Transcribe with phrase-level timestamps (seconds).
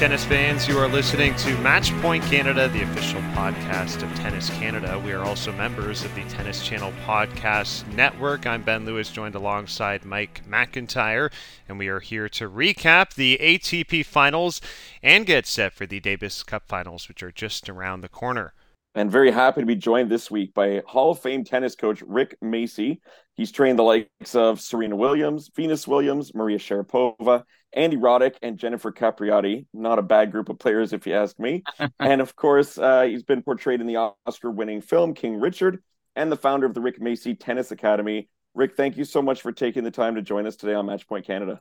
[0.00, 4.98] Tennis fans, you are listening to Match Point Canada, the official podcast of Tennis Canada.
[5.04, 8.46] We are also members of the Tennis Channel Podcast Network.
[8.46, 11.30] I'm Ben Lewis, joined alongside Mike McIntyre,
[11.68, 14.62] and we are here to recap the ATP finals
[15.02, 18.54] and get set for the Davis Cup finals, which are just around the corner.
[18.94, 22.38] And very happy to be joined this week by Hall of Fame tennis coach Rick
[22.42, 23.00] Macci.
[23.34, 28.90] He's trained the likes of Serena Williams, Venus Williams, Maria Sharapova, Andy Roddick, and Jennifer
[28.90, 29.66] Capriati.
[29.72, 31.62] Not a bad group of players, if you ask me.
[32.00, 35.82] and of course, uh, he's been portrayed in the Oscar winning film King Richard
[36.16, 38.28] and the founder of the Rick Macci Tennis Academy.
[38.54, 41.24] Rick, thank you so much for taking the time to join us today on Matchpoint
[41.24, 41.60] Canada.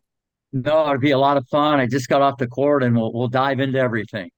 [0.51, 1.79] No, it'd be a lot of fun.
[1.79, 4.31] I just got off the court and we'll, we'll dive into everything.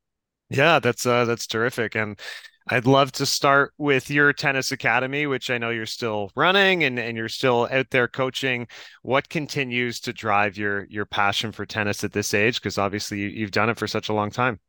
[0.49, 1.95] Yeah, that's uh, that's terrific.
[1.95, 2.19] And
[2.67, 6.99] I'd love to start with your tennis academy, which I know you're still running and,
[6.99, 8.67] and you're still out there coaching.
[9.01, 12.55] What continues to drive your your passion for tennis at this age?
[12.55, 14.59] Because obviously you, have done it for such a long time.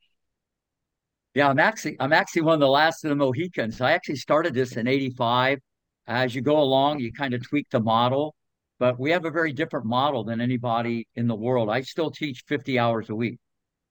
[1.34, 3.80] Yeah, I'm actually I'm actually one of the last of the Mohicans.
[3.80, 5.58] I actually started this in '85.
[6.06, 8.34] As you go along, you kind of tweak the model,
[8.78, 11.70] but we have a very different model than anybody in the world.
[11.70, 13.38] I still teach 50 hours a week,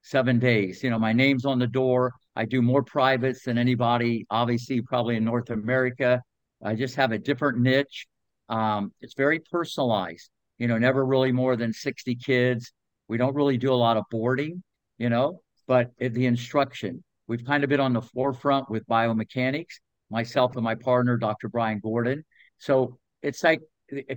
[0.01, 0.83] seven days.
[0.83, 2.11] You know, my name's on the door.
[2.35, 6.21] I do more privates than anybody, obviously, probably in North America.
[6.63, 8.07] I just have a different niche.
[8.49, 12.71] Um, it's very personalized, you know, never really more than 60 kids.
[13.07, 14.63] We don't really do a lot of boarding,
[14.97, 20.55] you know, but the instruction, we've kind of been on the forefront with biomechanics, myself
[20.55, 21.49] and my partner, Dr.
[21.49, 22.23] Brian Gordon.
[22.57, 23.61] So it's like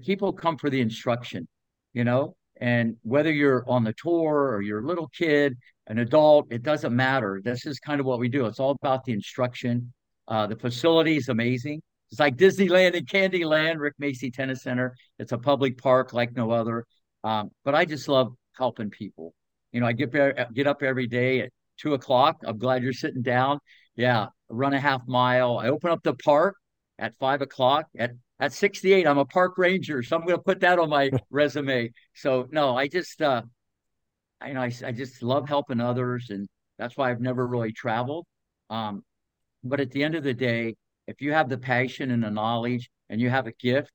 [0.02, 1.48] people come for the instruction,
[1.92, 6.46] you know, and whether you're on the tour or you're a little kid, an adult,
[6.50, 7.40] it doesn't matter.
[7.44, 8.46] This is kind of what we do.
[8.46, 9.92] It's all about the instruction.
[10.28, 11.82] Uh, the facility is amazing.
[12.10, 14.94] It's like Disneyland and Candyland, Rick Macci Tennis Center.
[15.18, 16.86] It's a public park like no other.
[17.24, 19.34] Um, but I just love helping people.
[19.72, 20.12] You know, I get
[20.54, 22.36] get up every day at two o'clock.
[22.46, 23.58] I'm glad you're sitting down.
[23.96, 25.58] Yeah, run a half mile.
[25.58, 26.56] I open up the park
[26.98, 27.86] at five o'clock.
[27.98, 31.10] At at 68, I'm a park ranger, so I'm going to put that on my
[31.30, 31.90] resume.
[32.14, 33.42] So no, I just uh,
[34.40, 37.72] I, you know, I, I just love helping others, and that's why I've never really
[37.72, 38.26] traveled.
[38.70, 39.02] Um,
[39.62, 40.74] but at the end of the day,
[41.06, 43.90] if you have the passion and the knowledge, and you have a gift,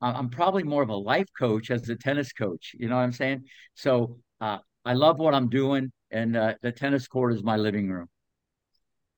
[0.00, 2.72] I'm probably more of a life coach as a tennis coach.
[2.78, 3.44] You know what I'm saying?
[3.74, 7.90] So uh, I love what I'm doing, and uh, the tennis court is my living
[7.90, 8.08] room.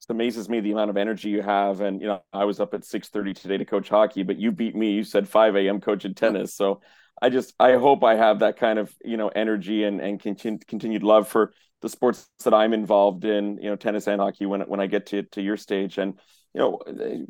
[0.09, 1.81] It amazes me the amount of energy you have.
[1.81, 4.75] And you know, I was up at 6:30 today to coach hockey, but you beat
[4.75, 4.93] me.
[4.93, 5.81] You said 5 a.m.
[5.81, 6.55] coaching tennis.
[6.55, 6.81] So
[7.21, 10.66] I just I hope I have that kind of you know energy and and continu-
[10.66, 11.53] continued love for
[11.83, 15.06] the sports that I'm involved in, you know, tennis and hockey when when I get
[15.06, 15.99] to to your stage.
[15.99, 16.15] And
[16.55, 16.78] you know,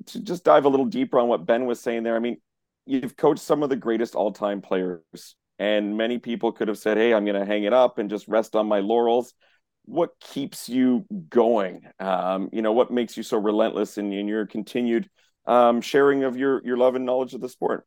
[0.06, 2.16] to just dive a little deeper on what Ben was saying there.
[2.16, 2.38] I mean,
[2.87, 6.97] you've coached some of the greatest all time players, and many people could have said,
[6.97, 9.34] "Hey, I'm going to hang it up and just rest on my laurels."
[9.90, 11.82] What keeps you going?
[11.98, 15.10] Um, you know, what makes you so relentless in, in your continued
[15.46, 17.84] um, sharing of your your love and knowledge of the sport?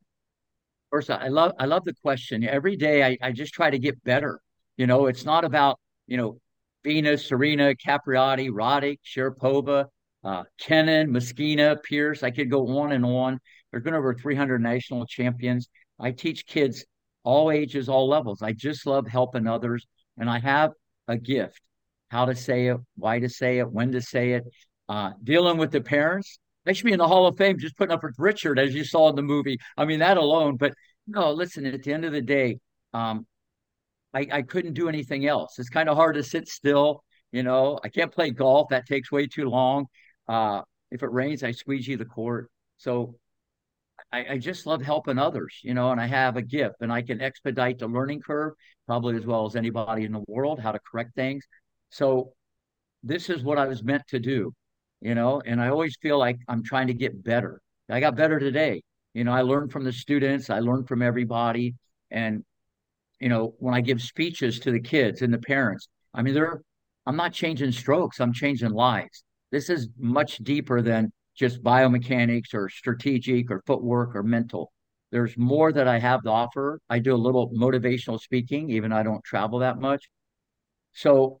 [0.90, 2.44] First, I love I love the question.
[2.44, 4.38] Every day I, I just try to get better.
[4.76, 6.38] You know, it's not about, you know,
[6.84, 9.86] Venus, Serena, Capriati, Roddick, Sharapova,
[10.22, 12.22] uh, Kenin, Messina, Pierce.
[12.22, 13.40] I could go on and on.
[13.70, 15.70] There's been over 300 national champions.
[15.98, 16.84] I teach kids
[17.22, 18.42] all ages, all levels.
[18.42, 19.86] I just love helping others.
[20.18, 20.72] And I have
[21.08, 21.60] a gift
[22.14, 24.44] how to say it, why to say it, when to say it,
[24.88, 26.38] uh, dealing with the parents.
[26.64, 28.84] They should be in the Hall of Fame just putting up with Richard, as you
[28.84, 29.58] saw in the movie.
[29.76, 30.56] I mean, that alone.
[30.56, 30.74] But
[31.08, 32.58] no, listen, at the end of the day,
[32.92, 33.26] um,
[34.14, 35.58] I, I couldn't do anything else.
[35.58, 37.02] It's kind of hard to sit still.
[37.32, 38.68] You know, I can't play golf.
[38.70, 39.86] That takes way too long.
[40.28, 42.48] Uh, if it rains, I squeegee the court.
[42.76, 43.16] So
[44.12, 47.02] I, I, just love helping others, you know, and I have a gift and I
[47.02, 48.52] can expedite the learning curve
[48.86, 51.44] probably as well as anybody in the world, how to correct things.
[51.94, 52.32] So
[53.02, 54.52] this is what I was meant to do
[55.04, 57.60] you know, and I always feel like I'm trying to get better.
[57.90, 58.82] I got better today.
[59.12, 61.74] You know, I learned from the students, I learned from everybody.
[62.10, 62.42] And,
[63.20, 66.62] you know, when I give speeches to the kids and the parents, I mean, they're,
[67.04, 69.24] I'm not changing strokes, I'm changing lives.
[69.52, 74.72] This is much deeper than just biomechanics or strategic or footwork or mental.
[75.12, 76.80] There's more that I have to offer.
[76.88, 80.08] I do a little motivational speaking, even I don't travel that much.
[80.94, 81.40] So,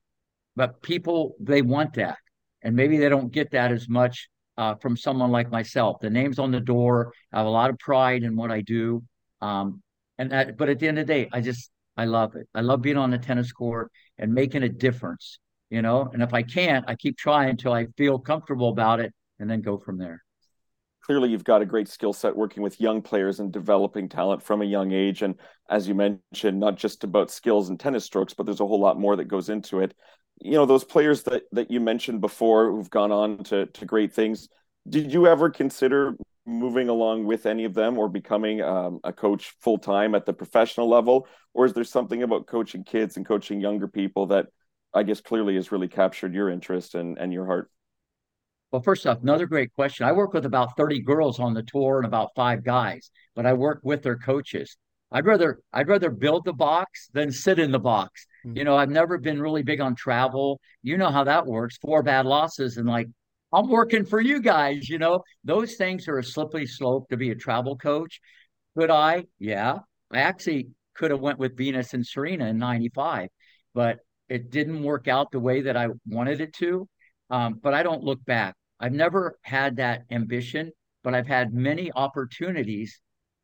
[0.56, 2.18] but people, they want that
[2.64, 5.98] and maybe they don't get that as much uh, from someone like myself.
[6.00, 7.12] The name's on the door.
[7.32, 9.04] I have a lot of pride in what I do,
[9.40, 9.82] um,
[10.18, 12.48] and that, but at the end of the day, I just I love it.
[12.54, 15.38] I love being on the tennis court and making a difference.
[15.70, 19.12] You know, and if I can't, I keep trying until I feel comfortable about it,
[19.38, 20.22] and then go from there.
[21.04, 24.62] Clearly, you've got a great skill set working with young players and developing talent from
[24.62, 25.20] a young age.
[25.20, 25.34] And
[25.68, 28.98] as you mentioned, not just about skills and tennis strokes, but there's a whole lot
[28.98, 29.94] more that goes into it
[30.40, 34.12] you know those players that that you mentioned before who've gone on to to great
[34.12, 34.48] things.
[34.88, 36.16] Did you ever consider
[36.46, 40.32] moving along with any of them or becoming um, a coach full time at the
[40.32, 44.48] professional level, or is there something about coaching kids and coaching younger people that
[44.92, 47.70] I guess clearly has really captured your interest and and your heart?
[48.70, 50.04] Well, first off, another great question.
[50.04, 53.52] I work with about 30 girls on the tour and about five guys, but I
[53.52, 54.76] work with their coaches.
[55.12, 58.26] I'd rather I'd rather build the box than sit in the box.
[58.44, 58.56] Mm-hmm.
[58.56, 60.60] You know, I've never been really big on travel.
[60.82, 61.78] You know how that works.
[61.78, 63.08] Four bad losses and like
[63.52, 65.22] I'm working for you guys, you know.
[65.44, 68.20] Those things are a slippery slope to be a travel coach.
[68.76, 69.24] Could I?
[69.38, 69.78] Yeah.
[70.10, 73.28] I actually could have went with Venus and Serena in 95,
[73.72, 73.98] but
[74.28, 76.88] it didn't work out the way that I wanted it to.
[77.30, 78.54] Um, but I don't look back.
[78.80, 83.00] I've never had that ambition, but I've had many opportunities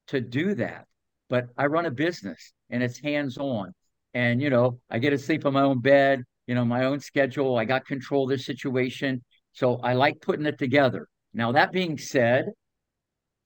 [0.09, 0.87] to do that.
[1.29, 3.73] But I run a business and it's hands on.
[4.15, 7.01] And, you know, I get to sleep on my own bed, you know, my own
[7.01, 7.57] schedule.
[7.57, 9.23] I got control of the situation.
[9.53, 11.07] So I like putting it together.
[11.33, 12.47] Now, that being said,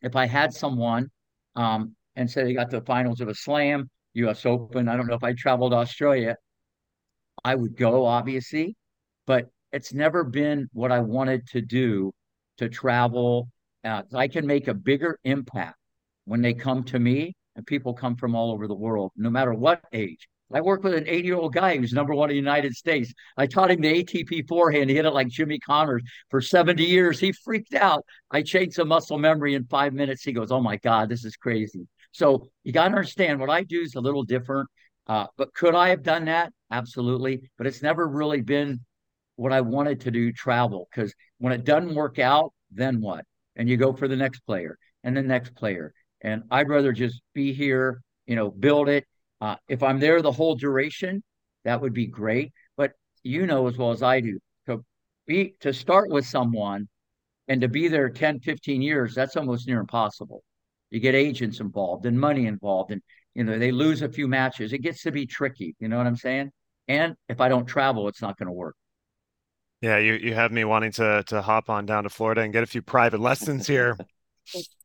[0.01, 1.11] if I had someone
[1.57, 5.07] um, and say they got to the finals of a slam, US Open, I don't
[5.07, 6.37] know if I traveled Australia,
[7.45, 8.77] I would go, obviously.
[9.27, 12.13] But it's never been what I wanted to do
[12.59, 13.49] to travel.
[13.83, 15.77] Uh, I can make a bigger impact
[16.27, 19.53] when they come to me, and people come from all over the world, no matter
[19.53, 20.29] what age.
[20.53, 23.13] I worked with an 80 year old guy who's number one in the United States.
[23.37, 24.91] I taught him the ATP forehand.
[24.91, 27.19] He hit it like Jimmy Connors for 70 years.
[27.19, 28.05] He freaked out.
[28.31, 30.23] I changed the muscle memory in five minutes.
[30.23, 31.87] He goes, Oh my God, this is crazy.
[32.13, 34.69] So you got to understand what I do is a little different.
[35.07, 36.53] Uh, but could I have done that?
[36.71, 37.51] Absolutely.
[37.59, 38.81] But it's never really been
[39.37, 43.25] what I wanted to do travel because when it doesn't work out, then what?
[43.57, 45.93] And you go for the next player and the next player.
[46.21, 49.05] And I'd rather just be here, you know, build it.
[49.45, 51.23] Uh, if I'm there the whole duration,
[51.65, 52.55] that would be great.
[52.79, 52.93] But
[53.23, 54.83] you know as well as I do, to
[55.27, 56.89] be to start with someone
[57.47, 60.43] and to be there 10, 15 years, that's almost near impossible.
[60.89, 63.03] You get agents involved and money involved, and
[63.35, 64.73] you know, they lose a few matches.
[64.73, 65.77] It gets to be tricky.
[65.79, 66.51] You know what I'm saying?
[66.89, 68.77] And if I don't travel, it's not going to work.
[69.83, 72.63] Yeah, you you have me wanting to to hop on down to Florida and get
[72.63, 73.99] a few private lessons here.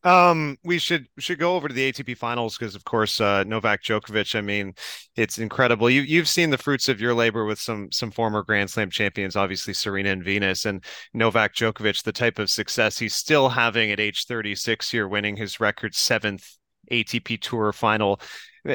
[0.04, 3.84] Um, we should should go over to the ATP finals because, of course, uh, Novak
[3.84, 4.36] Djokovic.
[4.36, 4.74] I mean,
[5.16, 5.90] it's incredible.
[5.90, 9.36] You you've seen the fruits of your labor with some some former Grand Slam champions,
[9.36, 10.84] obviously Serena and Venus, and
[11.14, 12.04] Novak Djokovic.
[12.04, 16.48] The type of success he's still having at age 36 here, winning his record seventh
[16.92, 18.22] ATP Tour final.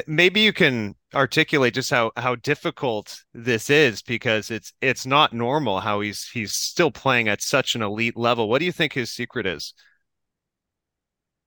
[0.07, 5.79] Maybe you can articulate just how how difficult this is because it's it's not normal
[5.79, 8.47] how he's he's still playing at such an elite level.
[8.49, 9.73] What do you think his secret is?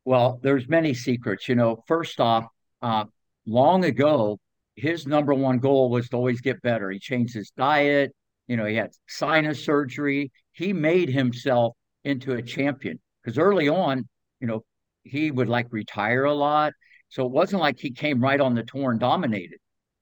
[0.09, 1.51] Well, there's many secrets.
[1.51, 2.47] You know, first off,
[2.81, 3.05] uh,
[3.45, 4.39] long ago,
[4.75, 6.91] his number one goal was to always get better.
[6.91, 8.17] He changed his diet.
[8.47, 10.33] You know, he had sinus surgery.
[10.53, 11.75] He made himself
[12.05, 14.09] into a champion because early on,
[14.41, 14.65] you know,
[15.03, 16.73] he would like retire a lot.
[17.11, 19.59] So it wasn't like he came right on the tour and dominated.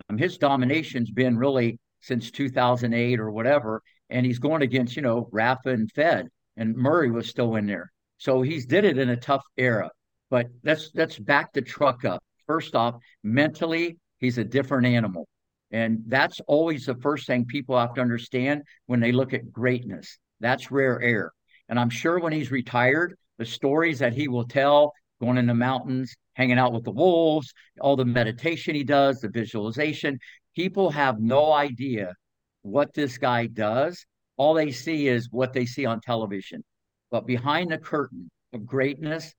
[0.08, 5.28] Um, his domination's been really since 2008 or whatever, and he's going against you know
[5.32, 7.90] Rafa and Fed, and Murray was still in there.
[8.18, 9.90] So he's did it in a tough era.
[10.30, 12.22] But let's let's back the truck up.
[12.46, 15.28] First off, mentally, he's a different animal.
[15.70, 20.18] And that's always the first thing people have to understand when they look at greatness.
[20.40, 21.32] That's rare air.
[21.68, 25.54] And I'm sure when he's retired, the stories that he will tell going in the
[25.54, 30.18] mountains, hanging out with the wolves, all the meditation he does, the visualization.
[30.54, 32.14] People have no idea
[32.62, 34.04] what this guy does.
[34.36, 36.62] All they see is what they see on television.
[37.10, 39.32] But behind the curtain of greatness,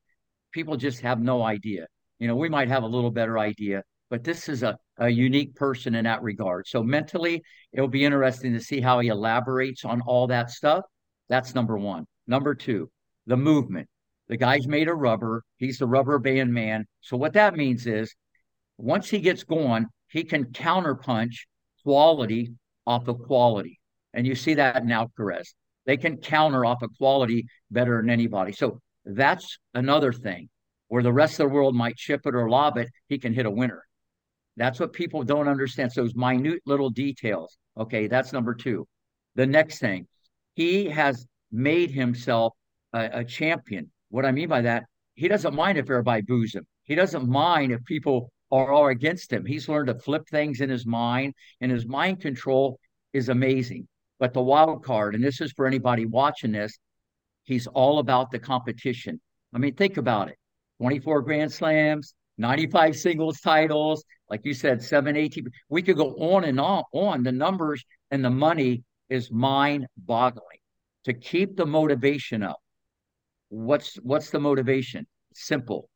[0.51, 1.87] people just have no idea.
[2.19, 5.55] You know, we might have a little better idea, but this is a, a unique
[5.55, 6.67] person in that regard.
[6.67, 7.43] So mentally,
[7.73, 10.83] it'll be interesting to see how he elaborates on all that stuff.
[11.29, 12.05] That's number one.
[12.25, 12.89] Number two,
[13.25, 13.87] the movement.
[14.29, 15.43] The guy's made of rubber.
[15.57, 16.85] He's the rubber band man.
[17.01, 18.13] So what that means is
[18.77, 21.45] once he gets going, he can counterpunch
[21.83, 22.53] quality
[22.85, 23.79] off of quality.
[24.13, 25.53] And you see that in Alcaraz.
[25.87, 28.51] They can counter off a quality better than anybody.
[28.51, 30.49] So that's another thing
[30.89, 33.47] where the rest of the world might chip it or lob it, he can hit
[33.47, 33.83] a winner.
[34.55, 35.91] That's what people don't understand.
[35.91, 37.57] So those minute little details.
[37.75, 38.87] Okay, that's number two.
[39.33, 40.07] The next thing,
[40.53, 42.53] he has made himself
[42.93, 46.65] a, a champion what I mean by that, he doesn't mind if everybody boos him.
[46.83, 49.45] He doesn't mind if people are all against him.
[49.45, 52.79] He's learned to flip things in his mind, and his mind control
[53.13, 53.87] is amazing.
[54.19, 56.77] But the wild card, and this is for anybody watching this,
[57.43, 59.21] he's all about the competition.
[59.53, 60.37] I mean, think about it
[60.79, 65.47] 24 Grand Slams, 95 singles titles, like you said, seven, 18.
[65.69, 67.23] We could go on and on, on.
[67.23, 70.59] The numbers and the money is mind boggling.
[71.05, 72.57] To keep the motivation up,
[73.47, 75.07] what's what's the motivation?
[75.33, 75.89] Simple.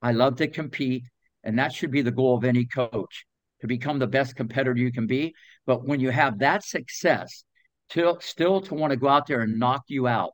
[0.00, 1.04] I love to compete,
[1.44, 3.26] and that should be the goal of any coach
[3.60, 5.34] to become the best competitor you can be.
[5.66, 7.44] But when you have that success,
[7.90, 10.32] to, still to want to go out there and knock you out,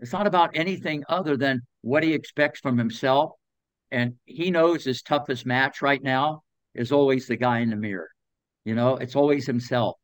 [0.00, 3.32] it's not about anything other than what he expects from himself.
[3.90, 6.42] And he knows his toughest match right now
[6.74, 8.08] is always the guy in the mirror.
[8.64, 9.96] You know, it's always himself.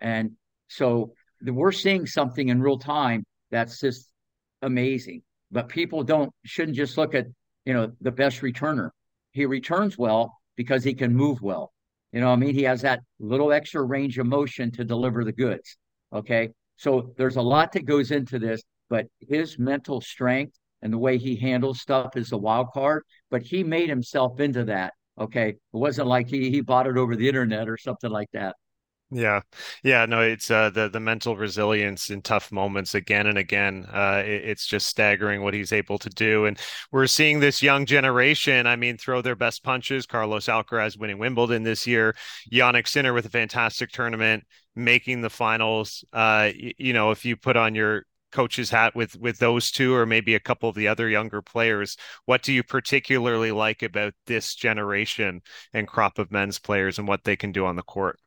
[0.00, 0.32] And
[0.68, 1.12] so
[1.44, 4.08] we're seeing something in real time that's just
[4.62, 5.22] amazing.
[5.50, 7.26] But people don't shouldn't just look at,
[7.64, 8.90] you know, the best returner.
[9.32, 11.72] He returns well because he can move well.
[12.12, 15.32] You know, I mean, he has that little extra range of motion to deliver the
[15.32, 15.76] goods.
[16.12, 16.50] Okay.
[16.76, 21.18] So there's a lot that goes into this, but his mental strength and the way
[21.18, 23.02] he handles stuff is a wild card.
[23.30, 24.94] But he made himself into that.
[25.20, 25.50] Okay.
[25.50, 28.56] It wasn't like he, he bought it over the internet or something like that.
[29.10, 29.40] Yeah,
[29.82, 33.86] yeah, no, it's uh, the the mental resilience in tough moments again and again.
[33.90, 36.58] Uh, it, it's just staggering what he's able to do, and
[36.92, 38.66] we're seeing this young generation.
[38.66, 40.04] I mean, throw their best punches.
[40.04, 42.14] Carlos Alcaraz winning Wimbledon this year.
[42.52, 44.44] Jannik Sinner with a fantastic tournament,
[44.76, 46.04] making the finals.
[46.12, 50.04] Uh, you know, if you put on your coach's hat with with those two or
[50.04, 51.96] maybe a couple of the other younger players
[52.26, 55.40] what do you particularly like about this generation
[55.72, 58.18] and crop of men's players and what they can do on the court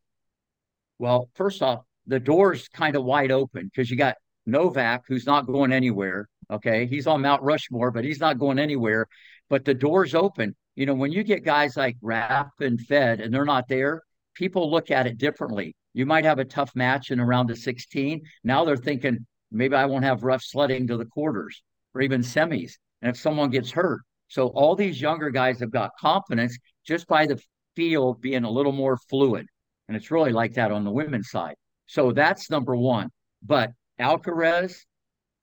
[1.02, 5.48] well, first off, the door's kind of wide open because you got Novak, who's not
[5.48, 6.30] going anywhere.
[6.52, 6.86] Okay.
[6.86, 9.08] He's on Mount Rushmore, but he's not going anywhere.
[9.50, 10.56] But the door's open.
[10.76, 14.04] You know, when you get guys like Rafa and Fed and they're not there,
[14.36, 15.76] people look at it differently.
[15.94, 18.22] You might have a tough match in around the 16.
[18.44, 21.64] Now they're thinking, maybe I won't have rough sledding to the quarters
[21.96, 22.74] or even semis.
[23.02, 24.02] And if someone gets hurt.
[24.28, 26.56] So all these younger guys have got confidence
[26.86, 27.42] just by the
[27.76, 29.48] field being a little more fluid.
[29.92, 31.56] And it's really like that on the women's side.
[31.86, 33.10] So that's number one.
[33.44, 34.74] But Alcaraz,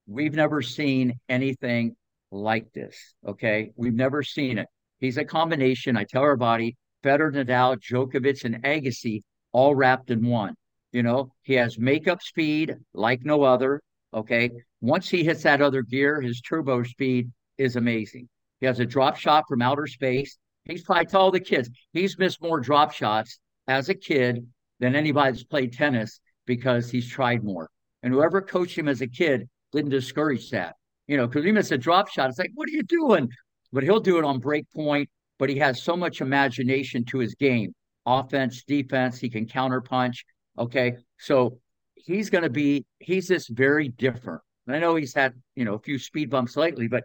[0.06, 1.94] we've never seen anything
[2.30, 2.96] like this.
[3.26, 3.72] Okay.
[3.76, 4.66] We've never seen it.
[5.00, 5.98] He's a combination.
[5.98, 9.20] I tell everybody Federer, Nadal, Djokovic, and Agassi
[9.52, 10.54] all wrapped in one.
[10.92, 13.82] You know, he has makeup speed like no other.
[14.14, 14.50] Okay.
[14.80, 18.30] Once he hits that other gear, his turbo speed is amazing.
[18.60, 20.38] He has a drop shot from outer space.
[20.64, 23.38] He's probably tell the kids he's missed more drop shots
[23.68, 24.46] as a kid
[24.80, 27.68] than anybody that's played tennis because he's tried more.
[28.02, 30.74] And whoever coached him as a kid didn't discourage that.
[31.06, 32.30] You know, because he missed a drop shot.
[32.30, 33.28] It's like, what are you doing?
[33.72, 35.08] But he'll do it on break point.
[35.38, 37.72] But he has so much imagination to his game
[38.06, 39.18] offense, defense.
[39.18, 40.24] He can counter punch.
[40.58, 40.96] Okay.
[41.18, 41.58] So
[41.94, 44.40] he's going to be, he's just very different.
[44.66, 47.04] And I know he's had, you know, a few speed bumps lately, but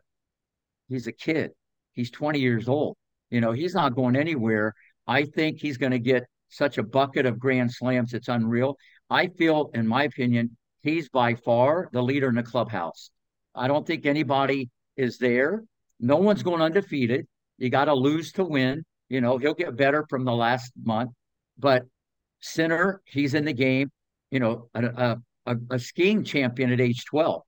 [0.88, 1.52] he's a kid.
[1.94, 2.98] He's 20 years old.
[3.30, 4.74] You know, he's not going anywhere.
[5.08, 6.24] I think he's going to get
[6.56, 8.14] such a bucket of grand slams.
[8.14, 8.78] It's unreal.
[9.10, 13.10] I feel, in my opinion, he's by far the leader in the clubhouse.
[13.56, 15.64] I don't think anybody is there.
[16.00, 17.28] No one's going undefeated.
[17.58, 18.84] You got to lose to win.
[19.10, 21.12] You know, he'll get better from the last month.
[21.58, 21.84] But
[22.42, 23.92] Sinner, he's in the game.
[24.32, 27.44] You know, a, a, a skiing champion at age 12.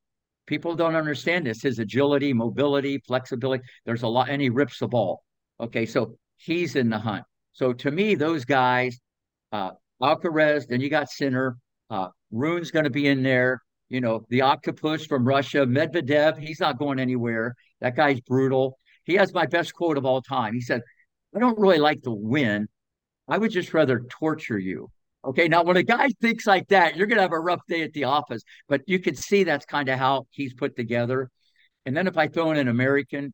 [0.46, 1.64] People don't understand this.
[1.64, 3.64] His agility, mobility, flexibility.
[3.86, 5.24] There's a lot, and he rips the ball.
[5.60, 7.24] Okay, so he's in the hunt.
[7.56, 9.00] So to me, those guys,
[9.54, 9.72] uh,
[10.02, 11.58] Alcaraz, then you got Sinner,
[11.90, 13.62] uh, Rune's going to be in there.
[13.88, 17.56] You know, the octopus from Russia, Medvedev, he's not going anywhere.
[17.80, 18.78] That guy's brutal.
[19.06, 20.54] He has my best quote of all time.
[20.54, 20.82] He said,
[21.34, 22.68] I don't really like to win.
[23.30, 24.90] I would just rather torture you.
[25.24, 25.48] Okay.
[25.48, 27.94] Now, when a guy thinks like that, you're going to have a rough day at
[27.94, 31.30] the office, but you can see that's kind of how he's put together.
[31.86, 33.34] And then if I throw in an American,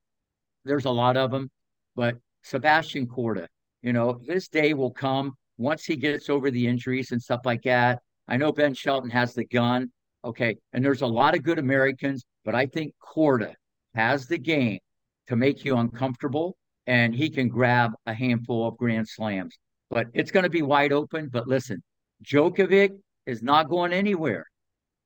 [0.64, 1.50] there's a lot of them,
[1.96, 3.48] but Sebastian Korda,
[3.82, 7.64] you know, this day will come once he gets over the injuries and stuff like
[7.64, 8.00] that.
[8.28, 9.92] I know Ben Shelton has the gun.
[10.24, 10.58] Okay.
[10.74, 13.54] And there's a lot of good Americans, but I think Korda
[13.96, 14.80] has the game
[15.28, 16.56] to make you uncomfortable
[16.88, 19.58] and he can grab a handful of grand slams.
[19.90, 21.30] But it's going to be wide open.
[21.30, 21.82] But listen,
[22.24, 24.46] Djokovic is not going anywhere.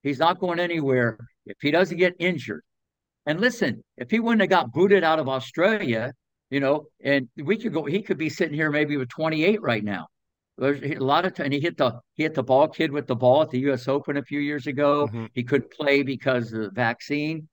[0.04, 2.62] He's not going anywhere if he doesn't get injured.
[3.26, 6.14] And listen, if he wouldn't have got booted out of Australia,
[6.56, 7.84] you know, and we could go.
[7.84, 10.08] He could be sitting here maybe with 28 right now.
[10.58, 11.52] There's a lot of time.
[11.52, 13.90] He hit the he hit the ball kid with the ball at the U.S.
[13.90, 15.06] Open a few years ago.
[15.08, 15.26] Mm-hmm.
[15.34, 17.50] He couldn't play because of the vaccine.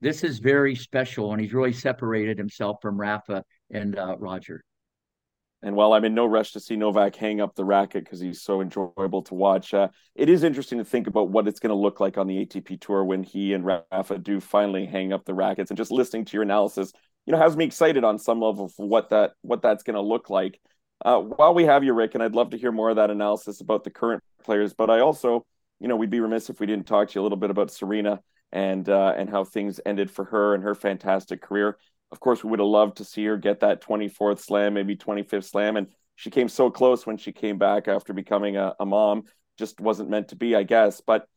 [0.00, 4.64] This is very special, and he's really separated himself from Rafa and uh, Roger.
[5.62, 8.42] And while I'm in no rush to see Novak hang up the racket because he's
[8.42, 11.76] so enjoyable to watch, uh, it is interesting to think about what it's going to
[11.76, 15.34] look like on the ATP tour when he and Rafa do finally hang up the
[15.34, 15.70] rackets.
[15.70, 16.92] And just listening to your analysis,
[17.28, 20.00] you know, has me excited on some level for what that what that's going to
[20.00, 20.58] look like.
[21.04, 23.60] Uh, while we have you, Rick, and I'd love to hear more of that analysis
[23.60, 24.72] about the current players.
[24.72, 25.44] But I also,
[25.78, 27.70] you know, we'd be remiss if we didn't talk to you a little bit about
[27.70, 31.76] Serena and uh, and how things ended for her and her fantastic career.
[32.10, 35.44] Of course, we would have loved to see her get that 24th slam, maybe 25th
[35.44, 39.24] slam, and she came so close when she came back after becoming a, a mom.
[39.58, 41.02] Just wasn't meant to be, I guess.
[41.02, 41.28] But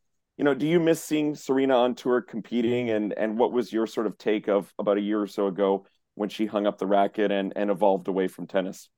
[0.42, 2.90] you know, do you miss seeing Serena on tour competing?
[2.90, 5.86] And and what was your sort of take of about a year or so ago
[6.16, 8.90] when she hung up the racket and and evolved away from tennis?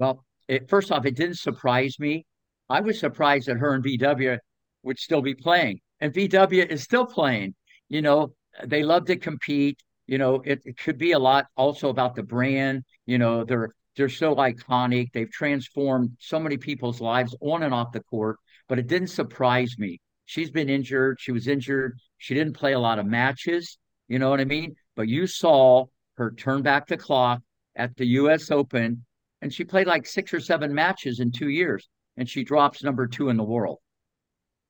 [0.00, 2.26] Well, it, first off, it didn't surprise me.
[2.68, 4.36] I was surprised that her and VW
[4.82, 7.54] would still be playing, and VW is still playing.
[7.88, 8.32] You know,
[8.66, 9.78] they love to compete.
[10.08, 12.82] You know, it, it could be a lot also about the brand.
[13.06, 15.12] You know, they're they're so iconic.
[15.12, 18.38] They've transformed so many people's lives on and off the court.
[18.68, 20.00] But it didn't surprise me.
[20.28, 21.18] She's been injured.
[21.20, 21.98] She was injured.
[22.18, 23.78] She didn't play a lot of matches.
[24.08, 24.76] You know what I mean?
[24.94, 25.86] But you saw
[26.18, 27.40] her turn back the clock
[27.74, 28.50] at the U.S.
[28.50, 29.04] Open
[29.40, 33.06] and she played like six or seven matches in two years and she drops number
[33.06, 33.78] two in the world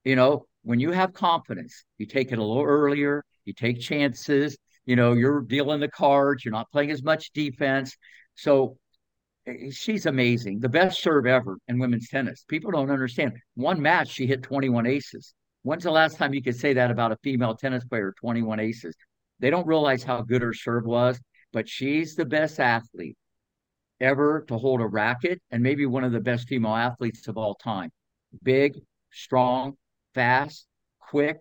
[0.04, 4.56] you know when you have confidence you take it a little earlier you take chances
[4.86, 7.96] you know you're dealing the cards you're not playing as much defense
[8.34, 8.76] so
[9.46, 14.08] eh, she's amazing the best serve ever in women's tennis people don't understand one match
[14.08, 15.34] she hit 21 aces
[15.68, 18.94] when's the last time you could say that about a female tennis player 21 aces
[19.40, 21.20] they don't realize how good her serve was
[21.52, 23.16] but she's the best athlete
[24.00, 27.54] ever to hold a racket and maybe one of the best female athletes of all
[27.54, 27.90] time.
[28.42, 28.75] Big,
[29.10, 29.75] strong,
[30.14, 30.66] fast,
[31.00, 31.38] quick,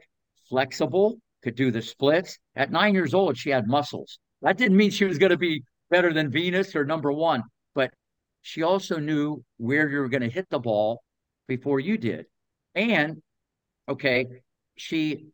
[0.50, 2.38] flexible, could do the splits.
[2.55, 4.19] At nine years old, she had muscles.
[4.41, 7.43] That didn't mean she was going to be better than Venus or number one,
[7.75, 7.91] but
[8.41, 11.01] she also knew where you were going to hit the ball
[11.48, 12.25] before you did.
[12.75, 13.21] And
[13.88, 14.26] okay,
[14.76, 15.28] she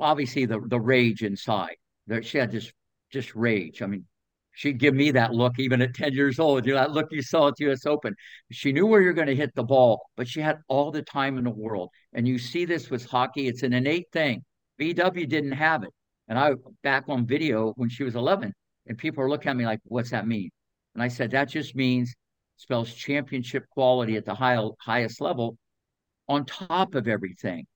[0.00, 1.76] obviously the the rage inside.
[2.08, 2.72] That she had this
[3.10, 3.82] just rage.
[3.82, 4.04] I mean,
[4.52, 6.66] she'd give me that look even at 10 years old.
[6.66, 8.14] You know, that look you saw at US Open.
[8.50, 11.38] She knew where you're going to hit the ball, but she had all the time
[11.38, 11.90] in the world.
[12.12, 14.44] And you see this with hockey, it's an innate thing.
[14.80, 15.90] VW didn't have it.
[16.28, 16.52] And I
[16.82, 18.52] back on video when she was 11,
[18.86, 20.50] and people are looking at me like, what's that mean?
[20.94, 22.14] And I said, that just means
[22.56, 25.56] spells championship quality at the high, highest level
[26.28, 27.66] on top of everything.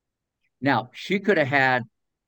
[0.60, 1.82] Now, she could have had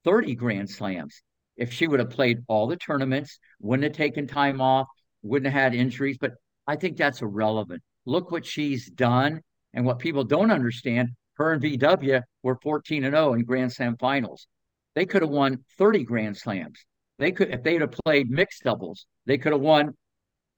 [0.04, 1.22] 30 Grand Slams
[1.56, 4.86] if she would have played all the tournaments, wouldn't have taken time off,
[5.22, 6.16] wouldn't have had injuries.
[6.18, 6.34] But
[6.66, 7.82] I think that's irrelevant.
[8.06, 9.40] Look what she's done.
[9.74, 13.96] And what people don't understand, her and VW were 14 and 0 in Grand Slam
[13.98, 14.46] finals.
[14.94, 16.84] They could have won 30 Grand Slams.
[17.18, 19.94] They could, if they'd have played mixed doubles, they could have won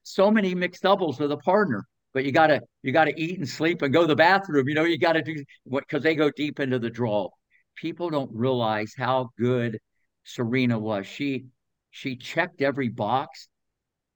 [0.03, 1.85] so many mixed doubles with a partner.
[2.13, 4.69] But you gotta you gotta eat and sleep and go to the bathroom.
[4.69, 7.29] You know, you gotta do what because they go deep into the draw.
[7.77, 9.79] People don't realize how good
[10.25, 11.07] Serena was.
[11.07, 11.47] She
[11.91, 13.49] she checked every box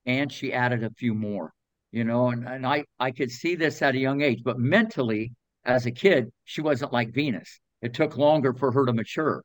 [0.06, 1.52] and she added a few more,
[1.90, 5.32] you know, and, and I, I could see this at a young age, but mentally
[5.64, 7.60] as a kid, she wasn't like Venus.
[7.82, 9.42] It took longer for her to mature.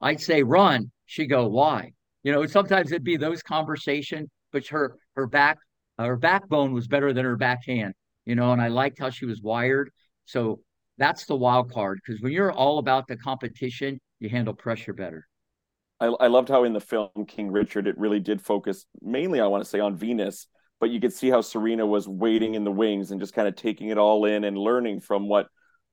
[0.00, 1.92] I'd say run, she'd go, why?
[2.22, 5.58] You know, sometimes it'd be those conversation, but her her back
[5.98, 9.40] her backbone was better than her backhand, you know, and I liked how she was
[9.40, 9.90] wired.
[10.24, 10.60] So
[10.98, 15.26] that's the wild card because when you're all about the competition, you handle pressure better.
[16.00, 19.46] I, I loved how in the film King Richard it really did focus mainly, I
[19.46, 20.46] want to say, on Venus,
[20.80, 23.54] but you could see how Serena was waiting in the wings and just kind of
[23.54, 25.46] taking it all in and learning from what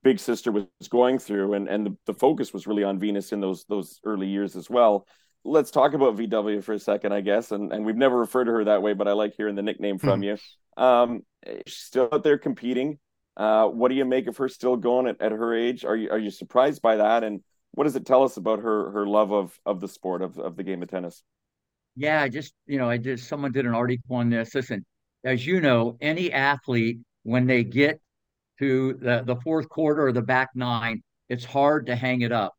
[0.04, 3.42] Big Sister was going through, and and the, the focus was really on Venus in
[3.42, 5.06] those those early years as well.
[5.44, 8.52] Let's talk about VW for a second, I guess, and and we've never referred to
[8.52, 10.38] her that way, but I like hearing the nickname from you.
[10.78, 11.22] Um,
[11.68, 12.98] she's still out there competing.
[13.40, 15.86] Uh, what do you make of her still going at, at her age?
[15.86, 17.24] Are you are you surprised by that?
[17.24, 20.38] And what does it tell us about her her love of of the sport of
[20.38, 21.24] of the game of tennis?
[21.96, 24.54] Yeah, I just you know, I just someone did an article on this.
[24.54, 24.86] Listen,
[25.24, 28.02] as you know, any athlete when they get
[28.60, 32.54] to the the fourth quarter or the back nine, it's hard to hang it up.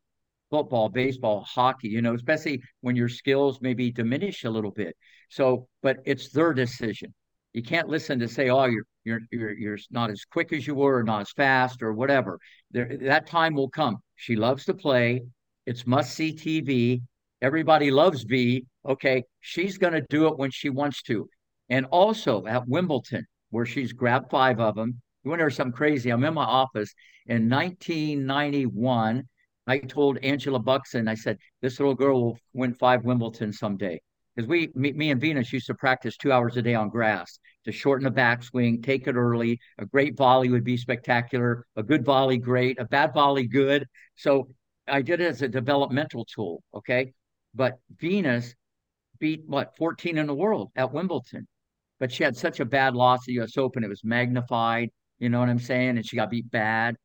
[0.49, 4.97] Football, baseball, hockey, you know, especially when your skills maybe diminish a little bit.
[5.29, 7.13] So, but it's their decision.
[7.53, 10.75] You can't listen to say, "Oh, you're you're you're you're not as quick as you
[10.75, 12.39] were, or not as fast, or whatever."
[12.71, 13.97] There, that time will come.
[14.15, 15.21] She loves to play.
[15.65, 17.01] It's must see TV.
[17.41, 18.65] Everybody loves V.
[18.85, 21.27] Okay, she's going to do it when she wants to.
[21.69, 25.01] And also at Wimbledon, where she's grabbed five of them.
[25.23, 26.09] You want to something crazy?
[26.09, 26.93] I'm in my office
[27.27, 29.23] in 1991.
[29.67, 34.01] I told Angela Buxton, I said, this little girl will win five Wimbledon someday
[34.41, 37.39] because we, me, me, and Venus used to practice two hours a day on grass
[37.65, 39.59] to shorten the backswing, take it early.
[39.77, 41.65] A great volley would be spectacular.
[41.75, 42.79] A good volley, great.
[42.79, 43.85] A bad volley, good.
[44.15, 44.47] So
[44.87, 46.63] I did it as a developmental tool.
[46.73, 47.13] Okay.
[47.53, 48.55] But Venus
[49.19, 51.47] beat what 14 in the world at Wimbledon,
[51.99, 53.57] but she had such a bad loss at U.S.
[53.57, 53.83] Open.
[53.83, 54.89] It was magnified.
[55.19, 55.97] You know what I'm saying?
[55.97, 56.95] And she got beat bad.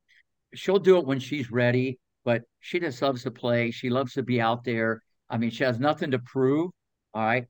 [0.55, 3.71] she'll do it when she's ready, but she just loves to play.
[3.73, 5.03] She loves to be out there.
[5.29, 6.71] I mean, she has nothing to prove.
[7.17, 7.47] All right.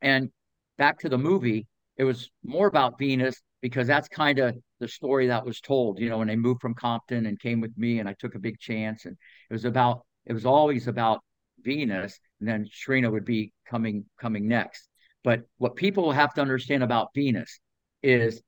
[0.00, 0.30] And
[0.78, 1.66] back to the movie,
[1.98, 6.08] it was more about Venus because that's kind of the story that was told, you
[6.08, 8.58] know, when they moved from Compton and came with me and I took a big
[8.58, 9.04] chance.
[9.04, 9.14] And
[9.50, 11.20] it was about, it was always about
[11.60, 12.18] Venus.
[12.40, 14.88] And then Serena would be coming, coming next.
[15.22, 17.60] But what people have to understand about Venus
[18.02, 18.40] is,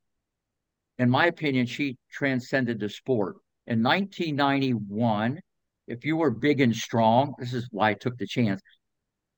[0.99, 3.37] in my opinion, she transcended the sport.
[3.67, 5.39] In 1991,
[5.87, 8.63] if you were big and strong, this is why I took the chance,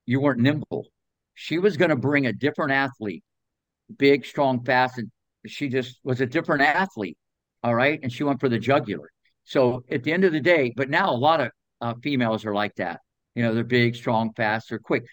[0.06, 0.86] you weren't nimble.
[1.34, 3.22] She was going to bring a different athlete,
[3.98, 5.10] big, strong, fast, and
[5.46, 7.16] she just was a different athlete.
[7.62, 7.98] All right.
[8.02, 9.08] And she went for the jugular.
[9.44, 12.54] So at the end of the day, but now a lot of uh, females are
[12.54, 13.00] like that.
[13.34, 15.04] You know, they're big, strong, fast, they're quick.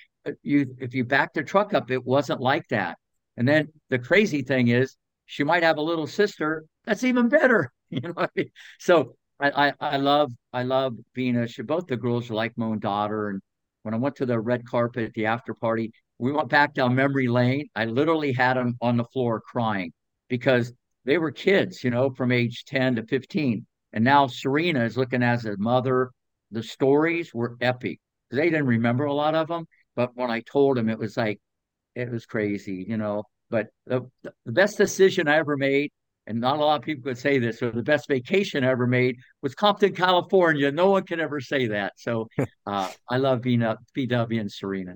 [0.44, 2.98] You, if you back the truck up, it wasn't like that.
[3.38, 7.72] And then the crazy thing is, she might have a little sister that's even better.
[7.92, 8.52] You know, I mean?
[8.78, 11.58] so I, I, I love I love Venus.
[11.58, 13.30] Both the girls are like my own daughter.
[13.30, 13.42] And
[13.84, 16.96] when I went to the red carpet at the after party, we went back down
[16.96, 17.68] memory lane.
[17.76, 19.94] I literally had them on the floor crying
[20.28, 20.74] because
[21.06, 23.66] they were kids, you know, from age 10 to 15.
[23.94, 26.12] And now Serena is looking as a mother.
[26.52, 28.00] The stories were epic.
[28.32, 29.66] They didn't remember a lot of them,
[29.96, 31.40] but when I told them, it was like,
[31.96, 33.24] it was crazy, you know.
[33.50, 35.92] But the, the best decision I ever made,
[36.30, 38.86] and not a lot of people could say this, or the best vacation I ever
[38.86, 40.72] made was Compton, California.
[40.72, 41.94] No one can ever say that.
[41.98, 42.28] So
[42.68, 44.94] uh, I love being up VW and Serena.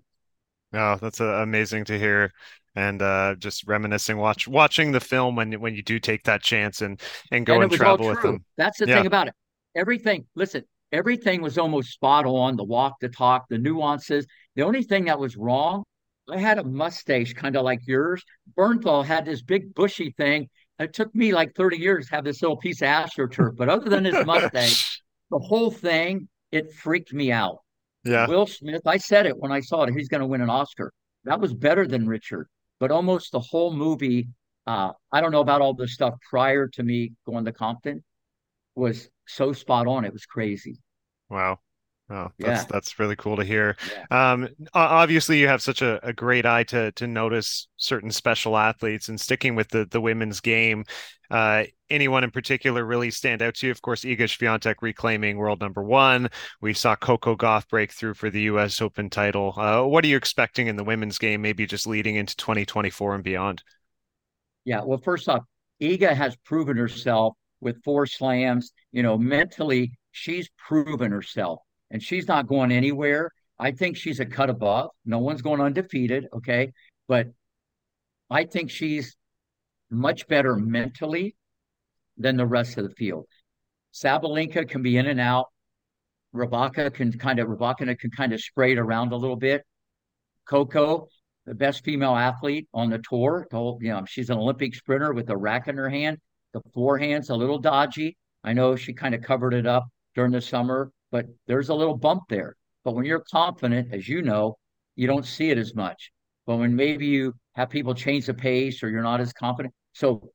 [0.74, 2.32] Oh, that's uh, amazing to hear
[2.76, 6.82] and uh, just reminiscing, watch watching the film when when you do take that chance
[6.82, 8.46] and and go and, and travel with them.
[8.58, 8.98] That's the yeah.
[8.98, 9.34] thing about it.
[9.76, 10.26] Everything.
[10.36, 12.58] Listen, everything was almost spot on.
[12.58, 14.28] The walk, the talk, the nuances.
[14.56, 15.84] The only thing that was wrong,
[16.30, 18.24] I had a mustache kind of like yours.
[18.56, 20.50] Bernthal had this big bushy thing.
[20.80, 23.56] It took me like 30 years to have this little piece of astroturf.
[23.56, 27.60] But other than his mustache, the whole thing, it freaked me out.
[28.04, 28.28] Yeah.
[28.28, 29.94] Will Smith, I said it when I saw it.
[29.96, 30.92] He's going to win an Oscar.
[31.26, 32.48] That was better than Richard
[32.84, 34.28] but almost the whole movie.
[34.68, 38.04] Uh, I don't know about all the stuff prior to me going to Compton
[38.76, 40.04] was so spot on.
[40.04, 40.80] It was crazy.
[41.30, 41.60] Wow.
[42.10, 42.68] Oh, that's yeah.
[42.70, 43.78] that's really cool to hear.
[44.12, 44.32] Yeah.
[44.34, 49.08] Um, obviously, you have such a, a, great eye to to notice certain special athletes,
[49.08, 50.84] and sticking with the the women's game.
[51.32, 53.72] Uh, anyone in particular really stand out to you?
[53.72, 56.30] Of course, Iga Swiatek reclaiming world number one.
[56.62, 58.82] We saw Coco Gauff break through for the U.S.
[58.82, 59.54] Open title.
[59.56, 61.42] Uh, what are you expecting in the women's game?
[61.42, 63.64] Maybe just leading into 2024 and beyond.
[64.66, 64.82] Yeah.
[64.84, 65.44] Well, first off,
[65.82, 68.74] Iga has proven herself with four slams.
[68.92, 71.62] You know, mentally, she's proven herself
[71.94, 73.32] and she's not going anywhere.
[73.60, 74.90] I think she's a cut above.
[75.06, 76.74] No one's going undefeated, okay?
[77.08, 77.28] But
[78.30, 79.16] I think she's
[79.92, 81.36] much better mentally
[82.18, 83.28] than the rest of the field.
[83.94, 85.46] Sabalenka can be in and out.
[86.36, 89.64] Rybakina can kind of Rybakina can kind of spray it around a little bit.
[90.50, 91.08] Coco,
[91.46, 93.48] the best female athlete on the tour.
[93.52, 96.18] You know, she's an Olympic sprinter with a rack in her hand.
[96.54, 98.18] The forehand's a little dodgy.
[98.44, 101.96] I know she kind of covered it up during the summer but there's a little
[101.96, 102.56] bump there.
[102.84, 104.58] But when you're confident, as you know,
[104.96, 106.12] you don't see it as much.
[106.48, 110.32] But when maybe you have people change the pace or you're not as confident, so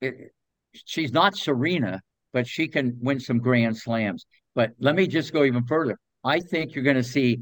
[0.00, 0.32] it,
[0.72, 2.00] she's not Serena,
[2.32, 4.26] but she can win some grand slams.
[4.56, 5.96] But let me just go even further.
[6.24, 7.38] I think you're going to see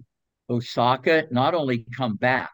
[0.50, 2.50] Osaka not only come back,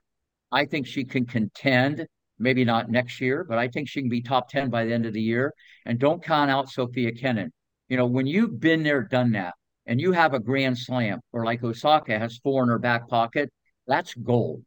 [0.52, 2.06] I think she can contend,
[2.38, 5.04] maybe not next year, but I think she can be top 10 by the end
[5.04, 5.52] of the year.
[5.84, 7.52] And don't count out Sophia Kenin.
[7.88, 9.54] You know, when you've been there, done that,
[9.86, 13.52] and you have a grand slam, or like Osaka has four in her back pocket,
[13.86, 14.62] that's gold.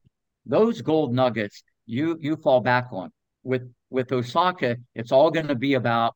[0.46, 3.12] Those gold nuggets you you fall back on.
[3.44, 6.16] With with Osaka, it's all going to be about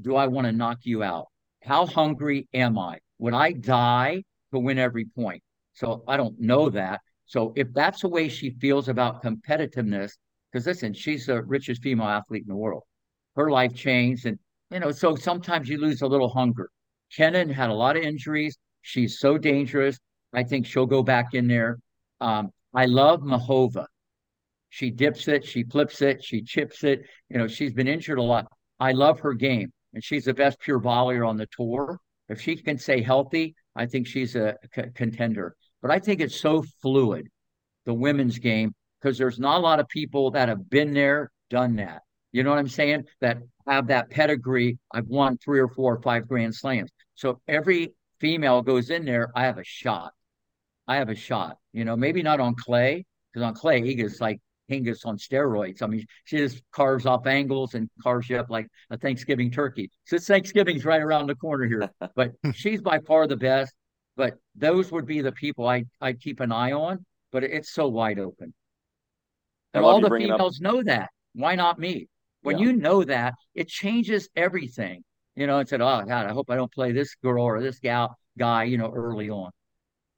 [0.00, 1.26] do I want to knock you out?
[1.62, 2.98] How hungry am I?
[3.18, 5.42] Would I die to win every point?
[5.74, 7.00] So I don't know that.
[7.26, 10.12] So if that's the way she feels about competitiveness,
[10.50, 12.84] because listen, she's the richest female athlete in the world.
[13.36, 14.38] Her life changed, and
[14.70, 16.70] you know, so sometimes you lose a little hunger.
[17.14, 18.56] Kenin had a lot of injuries.
[18.82, 19.98] She's so dangerous.
[20.32, 21.78] I think she'll go back in there.
[22.20, 23.86] Um, I love Muchova.
[24.70, 27.00] She dips it, she flips it, she chips it.
[27.30, 28.46] You know, she's been injured a lot.
[28.78, 31.98] I love her game, and she's the best pure volleyer on the tour.
[32.28, 35.56] If she can stay healthy, I think she's a c- contender.
[35.80, 37.28] But I think it's so fluid,
[37.86, 41.76] the women's game, because there's not a lot of people that have been there, done
[41.76, 42.02] that.
[42.32, 43.04] You know what I'm saying?
[43.22, 44.78] That have that pedigree.
[44.92, 46.90] I've won three or four or five grand slams.
[47.18, 50.12] So if every female goes in there, I have a shot.
[50.86, 51.58] I have a shot.
[51.72, 55.82] You know, maybe not on clay, because on clay, he Iga's like Hingis on steroids.
[55.82, 59.90] I mean, she just carves off angles and carves you up like a Thanksgiving turkey.
[60.04, 63.74] So Thanksgiving's right around the corner here, but she's by far the best.
[64.16, 67.04] But those would be the people I I keep an eye on.
[67.32, 68.54] But it's so wide open,
[69.74, 71.10] and all the females know that.
[71.34, 72.08] Why not me?
[72.42, 72.66] When yeah.
[72.66, 75.02] you know that, it changes everything.
[75.38, 77.78] You know, and said, "Oh God, I hope I don't play this girl or this
[77.78, 79.52] gal guy." You know, early on.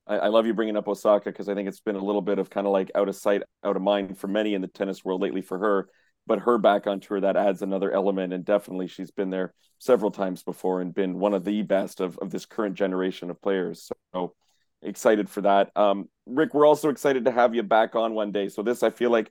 [0.06, 2.38] I, I love you bringing up Osaka because I think it's been a little bit
[2.38, 5.04] of kind of like out of sight, out of mind for many in the tennis
[5.04, 5.88] world lately for her.
[6.26, 10.10] But her back on tour that adds another element, and definitely she's been there several
[10.10, 13.90] times before and been one of the best of of this current generation of players.
[14.14, 14.34] So
[14.80, 15.70] excited for that.
[15.76, 18.48] Um, Rick, we're also excited to have you back on one day.
[18.48, 19.30] So this, I feel like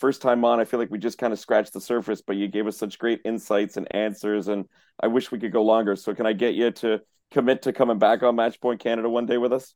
[0.00, 2.48] first time on, I feel like we just kind of scratched the surface, but you
[2.48, 4.64] gave us such great insights and answers, and
[5.00, 5.94] I wish we could go longer.
[5.94, 9.26] So can I get you to commit to coming back on Match Point Canada one
[9.26, 9.74] day with us?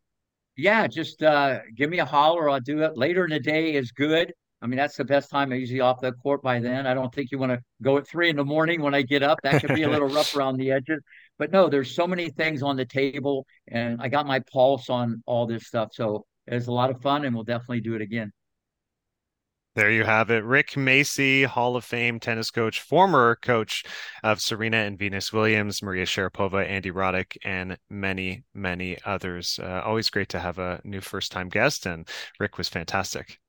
[0.56, 2.48] Yeah, just uh, give me a holler.
[2.48, 4.32] I'll do it later in the day is good.
[4.62, 5.52] I mean, that's the best time.
[5.52, 6.86] I'm usually off the court by then.
[6.86, 9.22] I don't think you want to go at three in the morning when I get
[9.22, 9.38] up.
[9.42, 11.00] That could be a little rough around the edges.
[11.38, 15.22] But no, there's so many things on the table, and I got my pulse on
[15.26, 15.90] all this stuff.
[15.92, 18.32] So it's a lot of fun, and we'll definitely do it again.
[19.74, 20.44] There you have it.
[20.44, 23.84] Rick Macci, Hall of Fame tennis coach, former coach
[24.22, 29.58] of Serena and Venus Williams, Maria Sharapova, Andy Roddick, and many, many others.
[29.60, 32.08] Uh, always great to have a new first time guest, and
[32.38, 33.40] Rick was fantastic.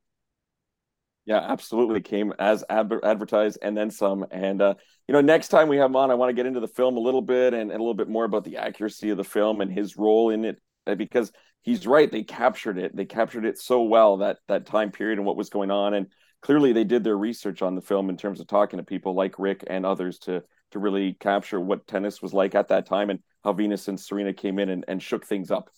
[1.25, 2.01] Yeah, absolutely.
[2.01, 4.25] Came as ad- advertised and then some.
[4.31, 4.75] And, uh,
[5.07, 6.97] you know, next time we have him on, I want to get into the film
[6.97, 9.61] a little bit and, and a little bit more about the accuracy of the film
[9.61, 10.59] and his role in it
[10.93, 11.31] because
[11.63, 12.11] he's right.
[12.11, 12.95] They captured it.
[12.95, 15.95] They captured it so well that that time period and what was going on.
[15.95, 16.07] And
[16.41, 19.39] clearly, they did their research on the film in terms of talking to people like
[19.39, 23.19] Rick and others to to really capture what tennis was like at that time and
[23.43, 25.69] how Venus and Serena came in and, and shook things up.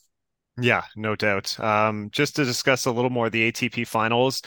[0.60, 1.60] Yeah, no doubt.
[1.60, 4.42] Um, just to discuss a little more the ATP finals.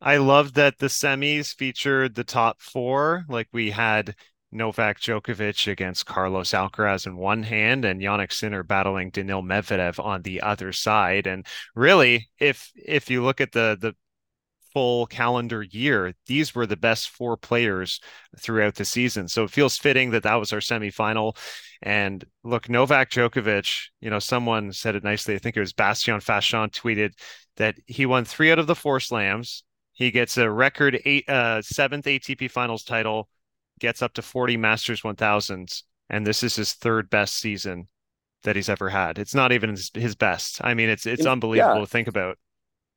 [0.00, 3.24] I love that the semis featured the top four.
[3.28, 4.14] Like we had
[4.54, 10.22] Novak Djokovic against Carlos Alcaraz in one hand and Jannik Sinner battling Daniil Medvedev on
[10.22, 11.26] the other side.
[11.26, 13.94] And really, if if you look at the the
[14.72, 18.00] full calendar year, these were the best four players
[18.38, 19.28] throughout the season.
[19.28, 21.36] So it feels fitting that that was our semifinal.
[21.80, 25.34] And look, Novak Djokovic, you know, someone said it nicely.
[25.34, 27.12] I think it was Bastien Fachan tweeted
[27.56, 29.64] that he won three out of the four slams.
[29.92, 33.28] He gets a record eight, uh, seventh ATP Finals title
[33.80, 37.88] gets up to 40 Masters 1000s, and this is his third best season
[38.44, 39.18] that he's ever had.
[39.18, 40.60] It's not even his, best.
[40.62, 41.80] I mean, it's it's unbelievable yeah.
[41.80, 42.38] to think about.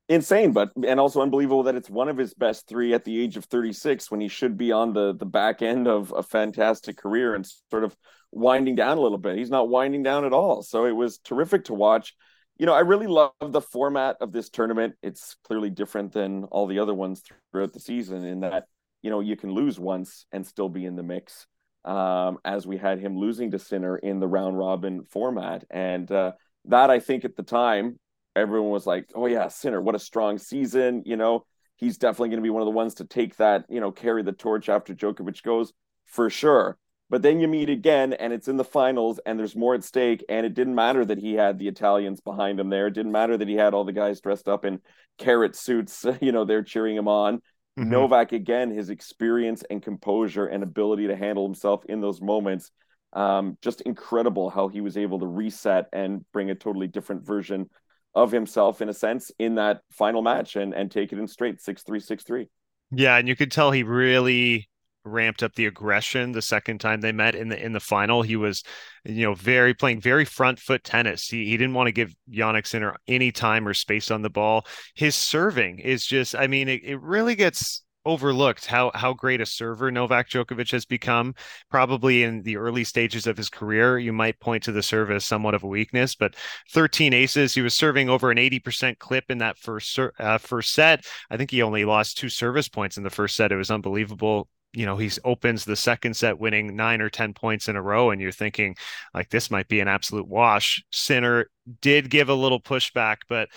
[0.09, 3.35] Insane, but and also unbelievable that it's one of his best three at the age
[3.35, 7.35] of 36 when he should be on the the back end of a fantastic career
[7.35, 7.95] and sort of
[8.31, 9.37] winding down a little bit.
[9.37, 10.61] He's not winding down at all.
[10.61, 12.13] So it was terrific to watch.
[12.57, 14.95] You know, I really love the format of this tournament.
[15.03, 18.65] It's clearly different than all the other ones throughout the season in that
[19.07, 21.47] you know, you can lose once and still be in the mix.
[21.85, 25.63] Um, as we had him losing to Sinner in the round robin format.
[25.69, 26.33] And uh,
[26.65, 27.97] that I think at the time,
[28.35, 31.03] everyone was like, oh, yeah, Sinner, what a strong season.
[31.05, 31.45] You know,
[31.77, 34.23] he's definitely going to be one of the ones to take that, you know, carry
[34.23, 35.71] the torch after Djokovic goes
[36.03, 36.77] for sure.
[37.09, 40.25] But then you meet again and it's in the finals and there's more at stake.
[40.27, 42.87] And it didn't matter that he had the Italians behind him there.
[42.87, 44.81] It didn't matter that he had all the guys dressed up in
[45.17, 47.41] carrot suits, you know, they're cheering him on.
[47.77, 47.91] Mm-hmm.
[47.91, 52.71] Novak again, his experience and composure and ability to handle himself in those moments,
[53.13, 57.69] um, just incredible how he was able to reset and bring a totally different version
[58.15, 61.61] of himself in a sense in that final match and and take it in straight
[61.61, 62.47] six three six three.
[62.91, 64.69] Yeah, and you could tell he really
[65.07, 68.21] ramped up the aggression the second time they met in the in the final.
[68.21, 68.63] He was,
[69.03, 71.27] you know, very playing very front foot tennis.
[71.27, 74.65] He he didn't want to give Jannik Sinner any time or space on the ball.
[74.95, 79.45] His serving is just, I mean, it, it really gets overlooked how how great a
[79.45, 81.35] server Novak Djokovic has become.
[81.69, 85.25] Probably in the early stages of his career, you might point to the serve as
[85.25, 86.35] somewhat of a weakness, but
[86.71, 87.53] 13 aces.
[87.53, 91.05] He was serving over an 80% clip in that first uh, first set.
[91.29, 93.51] I think he only lost two service points in the first set.
[93.51, 97.67] It was unbelievable you know he opens the second set winning nine or ten points
[97.67, 98.75] in a row and you're thinking
[99.13, 101.47] like this might be an absolute wash sinner
[101.81, 103.49] did give a little pushback but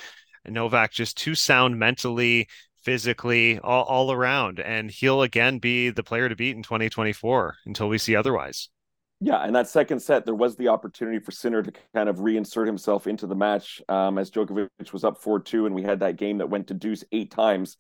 [0.47, 2.49] novak just too sound mentally
[2.83, 7.89] physically all, all around and he'll again be the player to beat in 2024 until
[7.89, 8.69] we see otherwise
[9.23, 12.67] yeah, and that second set, there was the opportunity for Sinner to kind of reinsert
[12.67, 16.17] himself into the match um, as Djokovic was up 4 2, and we had that
[16.17, 17.77] game that went to deuce eight times.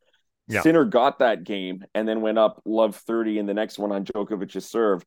[0.51, 0.63] Yeah.
[0.63, 4.05] Sinner got that game and then went up love 30 in the next one on
[4.05, 5.05] Djokovic's serve.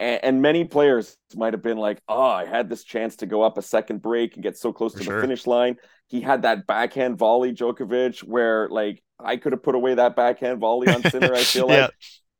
[0.00, 3.42] And, and, many players might have been like, oh, I had this chance to go
[3.42, 5.16] up a second break and get so close For to sure.
[5.16, 5.76] the finish line.
[6.08, 10.58] He had that backhand volley, Djokovic, where like I could have put away that backhand
[10.58, 11.34] volley on Sinner.
[11.34, 11.90] I feel like,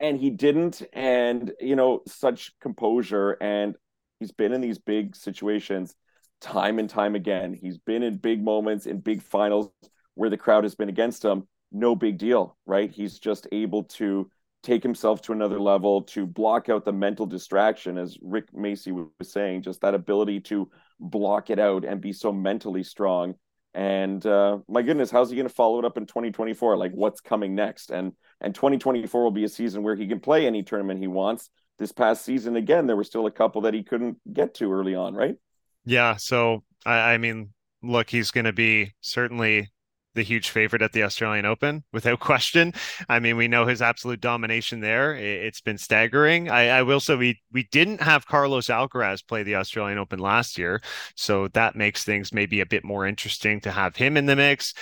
[0.00, 0.82] and he didn't.
[0.92, 3.76] And you know, such composure, and
[4.18, 5.94] he's been in these big situations
[6.40, 7.54] time and time again.
[7.54, 9.70] He's been in big moments in big finals
[10.14, 11.48] where the crowd has been against him.
[11.74, 12.90] No big deal, right?
[12.90, 14.30] He's just able to
[14.64, 19.30] take himself to another level to block out the mental distraction as rick Macci was
[19.30, 23.34] saying just that ability to block it out and be so mentally strong.
[23.74, 27.20] And uh, my goodness how's he going to follow it up in 2024 like what's
[27.20, 27.90] coming next?
[27.90, 31.50] And and 2024 will be a season where he can play any tournament he wants.
[31.78, 34.94] This past season again there were still a couple that he couldn't get to early
[34.94, 35.36] on right?
[35.84, 37.50] Yeah so i, I mean
[37.82, 39.73] look he's going to be certainly
[40.14, 42.72] the huge favorite at the Australian Open without question.
[43.08, 45.14] I mean, we know his absolute domination there.
[45.14, 46.50] It's been staggering.
[46.50, 50.58] I, I, will say we we didn't have Carlos Alcaraz play the Australian Open last
[50.58, 50.80] year,
[51.14, 54.74] so that makes things maybe a bit more interesting to have him in the mix.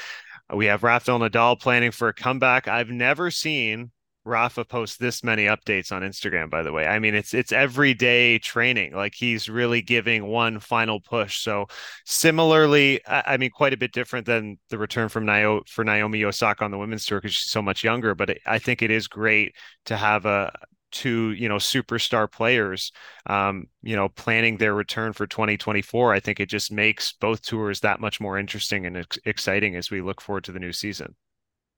[0.52, 2.68] We have Rafael Nadal planning for a comeback.
[2.68, 3.90] I've never seen
[4.24, 6.86] Rafa posts this many updates on Instagram, by the way.
[6.86, 8.94] I mean, it's it's everyday training.
[8.94, 11.38] Like he's really giving one final push.
[11.38, 11.66] So
[12.04, 16.24] similarly, I, I mean, quite a bit different than the return from Naomi for Naomi
[16.24, 18.14] Osaka on the women's tour because she's so much younger.
[18.14, 19.54] But it, I think it is great
[19.86, 20.52] to have a
[20.92, 22.92] two you know superstar players
[23.26, 27.80] um you know planning their return for 2024 i think it just makes both tours
[27.80, 31.14] that much more interesting and ex- exciting as we look forward to the new season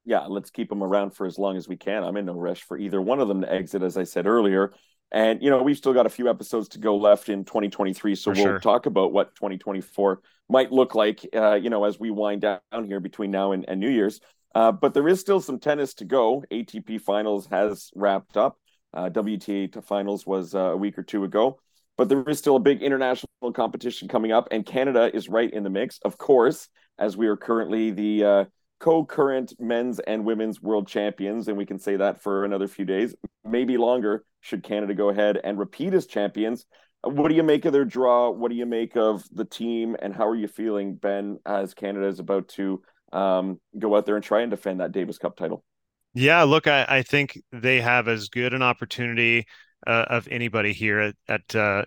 [0.04, 2.04] yeah, let's keep them around for as long as we can.
[2.04, 4.72] I'm in no rush for either one of them to exit, as I said earlier.
[5.12, 8.30] And you know, we've still got a few episodes to go left in 2023, so
[8.30, 8.58] for we'll sure.
[8.58, 11.26] talk about what 2024 might look like.
[11.34, 14.20] Uh, you know, as we wind down here between now and, and New Year's.
[14.54, 16.44] Uh, but there is still some tennis to go.
[16.50, 18.58] ATP Finals has wrapped up.
[18.92, 21.58] Uh, WTA Finals was uh, a week or two ago,
[21.96, 25.64] but there is still a big international competition coming up, and Canada is right in
[25.64, 28.44] the mix, of course, as we are currently the uh,
[28.80, 33.14] co-current men's and women's world champions, and we can say that for another few days,
[33.44, 34.24] maybe longer.
[34.40, 36.66] Should Canada go ahead and repeat as champions?
[37.02, 38.30] What do you make of their draw?
[38.30, 42.06] What do you make of the team, and how are you feeling, Ben, as Canada
[42.06, 42.82] is about to
[43.12, 45.64] um, go out there and try and defend that Davis Cup title?
[46.14, 49.46] Yeah, look, I, I think they have as good an opportunity
[49.86, 51.84] uh, of anybody here at, at uh,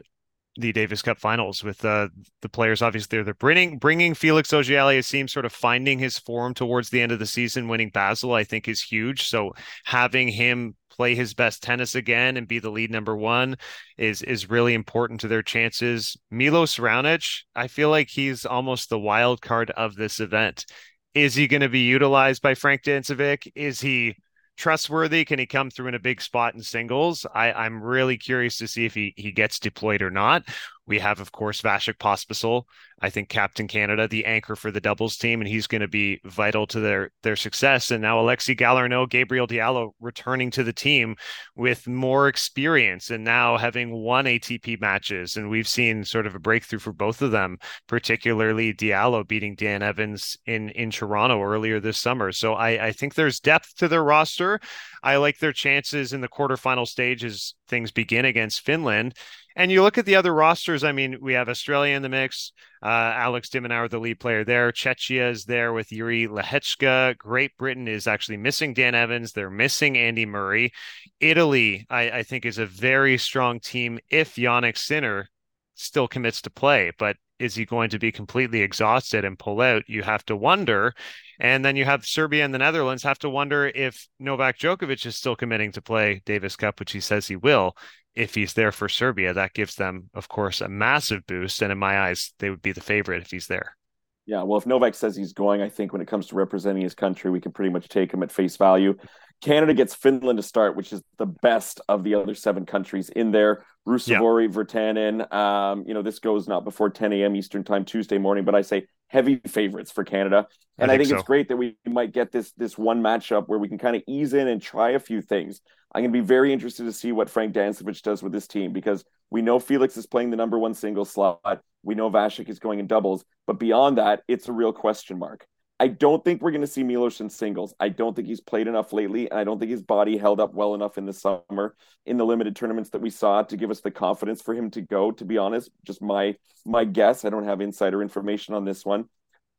[0.58, 2.10] the Davis Cup Finals with uh,
[2.41, 2.82] the players.
[2.82, 7.20] Obviously, they're bringing bringing Felix Auger-Aliassime sort of finding his form towards the end of
[7.20, 8.34] the season, winning Basel.
[8.34, 9.28] I think is huge.
[9.28, 9.54] So
[9.86, 13.56] having him play his best tennis again and be the lead number one
[13.98, 16.17] is is really important to their chances.
[16.32, 20.65] Milos Raonic, I feel like he's almost the wild card of this event.
[21.13, 23.52] Is he going to be utilized by Frank Dancevic?
[23.56, 24.15] Is he
[24.58, 25.24] trustworthy?
[25.24, 27.26] Can he come through in a big spot in singles?
[27.34, 30.43] I, I'm really curious to see if he, he gets deployed or not.
[30.88, 32.63] We have, of course, Vasek Pospisil,
[33.00, 36.19] I think Captain Canada, the anchor for the doubles team, and he's going to be
[36.23, 37.91] vital to their their success.
[37.91, 41.15] And now Alexis Galarneau, Gabriel Diallo returning to the team
[41.56, 45.36] with more experience and now having won ATP matches.
[45.36, 49.84] And we've seen sort of a breakthrough for both of them, particularly Diallo beating Dan
[49.84, 52.32] Evans in in Toronto earlier this summer.
[52.32, 54.60] So I, I think there's depth to their roster.
[55.03, 59.15] I like their chances in the quarterfinal stage as things begin against Finland.
[59.55, 60.83] And you look at the other rosters.
[60.83, 62.51] I mean, we have Australia in the mix.
[62.83, 64.71] Uh, Alex de Minaur, the lead player there.
[64.71, 67.17] Czechia is there with Jiri Lehecka.
[67.17, 69.31] Great Britain is actually missing Dan Evans.
[69.31, 70.71] They're missing Andy Murray.
[71.19, 75.27] Italy, I, I think, is a very strong team if Jannik Sinner
[75.73, 76.91] still commits to play.
[76.99, 79.83] But is he going to be completely exhausted and pull out?
[79.88, 80.93] You have to wonder.
[81.39, 85.15] And then you have Serbia and the Netherlands have to wonder if Novak Djokovic is
[85.15, 87.76] still committing to play Davis Cup, which he says he will
[88.17, 91.62] if he's there for Serbia, that gives them, of course, a massive boost.
[91.62, 93.78] And in my eyes, they would be the favorite if he's there.
[94.26, 96.96] Yeah, well, if Novak says he's going, I think when it comes to representing his
[96.96, 98.96] country, we can pretty much take him at face value.
[99.42, 103.31] Canada gets Finland to start, which is the best of the other seven countries in
[103.31, 103.63] there.
[103.88, 104.54] Ruusuvuori, yeah.
[104.54, 105.31] Virtanen.
[105.31, 107.35] Um, you know, this goes not before 10 a.m.
[107.35, 110.47] Eastern time Tuesday morning, but I say heavy favorites for Canada.
[110.77, 111.15] And I think, I think so.
[111.15, 114.03] it's great that we might get this this one matchup where we can kind of
[114.08, 115.62] ease in and try a few things.
[115.93, 118.73] I'm going to be very interested to see what Frank Dancevic does with this team
[118.73, 121.62] because we know Felix is playing the number one single slot.
[121.83, 125.47] We know Vasek is going in doubles, but beyond that, it's a real question mark.
[125.80, 127.75] I don't think we're going to see Milos in singles.
[127.80, 130.56] I don't think he's played enough lately, and I don't think his body held up
[130.56, 131.75] well enough in the summer
[132.06, 134.82] in the limited tournaments that we saw to give us the confidence for him to
[134.82, 135.12] go.
[135.12, 137.25] To be honest, just my my guess.
[137.25, 139.06] I don't have insider information on this one.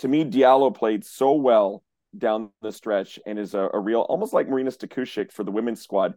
[0.01, 1.85] To me, Diallo played so well
[2.17, 5.83] down the stretch and is a, a real, almost like Marina Stakusic for the women's
[5.83, 6.15] squad.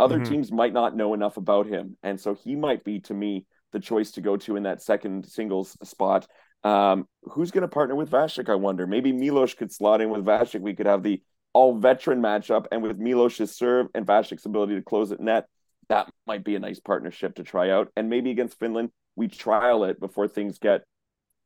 [0.00, 0.32] Other mm-hmm.
[0.32, 3.78] teams might not know enough about him, and so he might be to me the
[3.78, 6.26] choice to go to in that second singles spot.
[6.64, 8.48] Um, who's going to partner with Vasek?
[8.48, 8.86] I wonder.
[8.86, 10.60] Maybe Milos could slot in with Vasek.
[10.60, 14.82] We could have the all veteran matchup, and with Milos's serve and Vasek's ability to
[14.82, 15.46] close at net,
[15.88, 17.92] that might be a nice partnership to try out.
[17.96, 20.82] And maybe against Finland, we trial it before things get.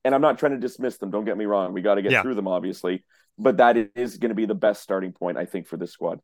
[0.05, 1.11] And I'm not trying to dismiss them.
[1.11, 1.73] Don't get me wrong.
[1.73, 2.23] We got to get yeah.
[2.23, 3.05] through them, obviously.
[3.37, 6.21] But that is going to be the best starting point, I think, for this squad.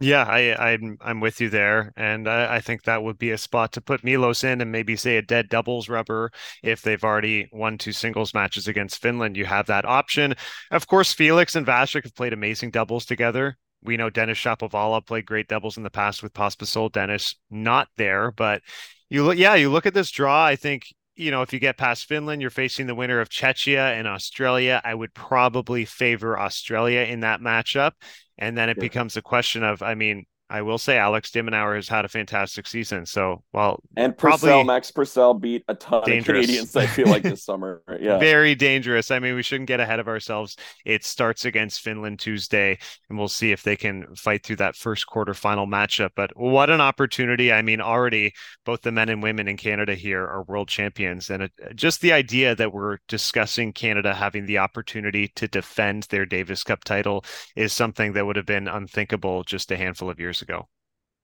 [0.00, 3.38] Yeah, I, I'm I'm with you there, and I, I, think that would be a
[3.38, 6.30] spot to put Milos in, and maybe say a dead doubles rubber
[6.62, 9.36] if they've already won two singles matches against Finland.
[9.36, 10.34] You have that option.
[10.70, 13.58] Of course, Felix and Vasek have played amazing doubles together.
[13.82, 16.92] We know Denis Shapovalov played great doubles in the past with Pospisil.
[16.92, 18.62] Denis not there, but
[19.10, 20.44] you look, yeah, you look at this draw.
[20.44, 20.84] I think
[21.16, 24.80] you know, if you get past Finland, you're facing the winner of Czechia and Australia.
[24.84, 27.92] I would probably favor Australia in that matchup.
[28.38, 28.82] And then it yeah.
[28.82, 32.08] becomes a question of, I mean, I will say Alex de Minaur has had a
[32.08, 33.04] fantastic season.
[33.04, 36.28] So, well, and Purcell, probably Max Purcell beat a ton dangerous.
[36.28, 36.76] of Canadians.
[36.76, 39.10] I feel like this summer, yeah, very dangerous.
[39.10, 40.56] I mean, we shouldn't get ahead of ourselves.
[40.86, 42.78] It starts against Finland Tuesday,
[43.08, 46.10] and we'll see if they can fight through that first quarterfinal matchup.
[46.16, 47.52] But what an opportunity!
[47.52, 48.32] I mean, already
[48.64, 52.12] both the men and women in Canada here are world champions, and it, just the
[52.12, 57.24] idea that we're discussing Canada having the opportunity to defend their Davis Cup title
[57.54, 60.68] is something that would have been unthinkable just a handful of years years ago.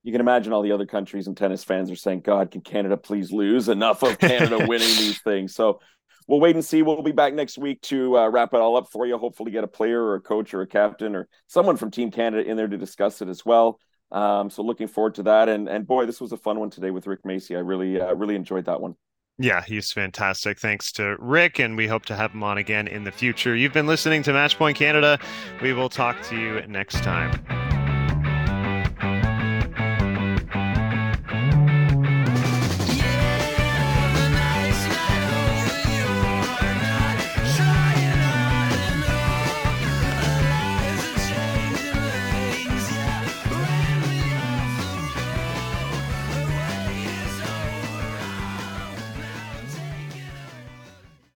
[0.03, 2.95] You can imagine all the other countries and tennis fans are saying, God, can Canada
[2.95, 3.69] please lose?
[3.69, 5.55] Enough of Canada winning these things.
[5.55, 5.79] So
[6.27, 6.83] we'll wait and see.
[6.83, 9.17] We'll be back next week to uh, wrap it all up for you.
[9.17, 12.47] Hopefully, get a player or a coach or a captain or someone from Team Canada
[12.47, 13.79] in there to discuss it as well.
[14.11, 15.49] Um, so looking forward to that.
[15.49, 17.55] And and boy, this was a fun one today with Rick Macci.
[17.55, 18.95] I really uh, really enjoyed that one.
[19.37, 20.59] Yeah, he's fantastic.
[20.59, 23.55] Thanks to Rick, and we hope to have him on again in the future.
[23.55, 25.19] You've been listening to Match Point Canada.
[25.61, 27.64] We will talk to you next time.